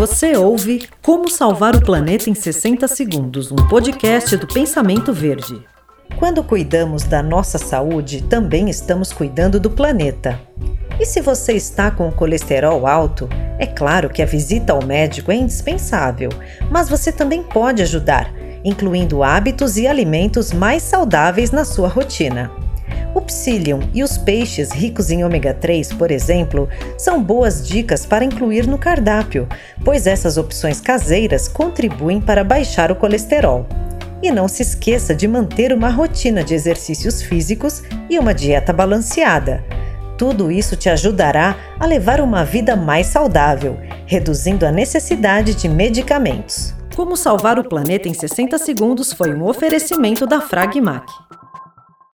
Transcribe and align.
Você 0.00 0.34
ouve 0.34 0.88
Como 1.02 1.28
Salvar 1.28 1.76
o 1.76 1.84
Planeta 1.84 2.30
em 2.30 2.34
60 2.34 2.88
Segundos, 2.88 3.52
um 3.52 3.68
podcast 3.68 4.34
do 4.34 4.46
Pensamento 4.46 5.12
Verde. 5.12 5.62
Quando 6.18 6.42
cuidamos 6.42 7.02
da 7.02 7.22
nossa 7.22 7.58
saúde, 7.58 8.22
também 8.22 8.70
estamos 8.70 9.12
cuidando 9.12 9.60
do 9.60 9.68
planeta. 9.68 10.40
E 10.98 11.04
se 11.04 11.20
você 11.20 11.52
está 11.52 11.90
com 11.90 12.08
o 12.08 12.12
colesterol 12.12 12.86
alto, 12.86 13.28
é 13.58 13.66
claro 13.66 14.08
que 14.08 14.22
a 14.22 14.26
visita 14.26 14.72
ao 14.72 14.82
médico 14.82 15.30
é 15.30 15.34
indispensável, 15.34 16.30
mas 16.70 16.88
você 16.88 17.12
também 17.12 17.42
pode 17.42 17.82
ajudar, 17.82 18.32
incluindo 18.64 19.22
hábitos 19.22 19.76
e 19.76 19.86
alimentos 19.86 20.50
mais 20.50 20.82
saudáveis 20.82 21.50
na 21.50 21.66
sua 21.66 21.88
rotina. 21.88 22.50
O 23.12 23.20
psyllium 23.20 23.80
e 23.92 24.04
os 24.04 24.16
peixes 24.16 24.70
ricos 24.70 25.10
em 25.10 25.24
ômega 25.24 25.52
3, 25.52 25.92
por 25.94 26.12
exemplo, 26.12 26.68
são 26.96 27.20
boas 27.20 27.66
dicas 27.66 28.06
para 28.06 28.24
incluir 28.24 28.68
no 28.68 28.78
cardápio, 28.78 29.48
pois 29.84 30.06
essas 30.06 30.36
opções 30.36 30.80
caseiras 30.80 31.48
contribuem 31.48 32.20
para 32.20 32.44
baixar 32.44 32.92
o 32.92 32.96
colesterol. 32.96 33.66
E 34.22 34.30
não 34.30 34.46
se 34.46 34.62
esqueça 34.62 35.14
de 35.14 35.26
manter 35.26 35.72
uma 35.72 35.88
rotina 35.88 36.44
de 36.44 36.54
exercícios 36.54 37.20
físicos 37.20 37.82
e 38.08 38.18
uma 38.18 38.34
dieta 38.34 38.72
balanceada. 38.72 39.64
Tudo 40.16 40.52
isso 40.52 40.76
te 40.76 40.88
ajudará 40.88 41.56
a 41.80 41.86
levar 41.86 42.20
uma 42.20 42.44
vida 42.44 42.76
mais 42.76 43.06
saudável, 43.06 43.78
reduzindo 44.06 44.66
a 44.66 44.70
necessidade 44.70 45.54
de 45.54 45.68
medicamentos. 45.68 46.74
Como 46.94 47.16
salvar 47.16 47.58
o 47.58 47.64
planeta 47.64 48.08
em 48.08 48.14
60 48.14 48.58
segundos 48.58 49.12
foi 49.12 49.34
um 49.34 49.46
oferecimento 49.46 50.26
da 50.26 50.40
Fragmac. 50.40 51.10